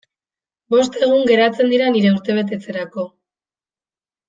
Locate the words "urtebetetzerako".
2.15-3.07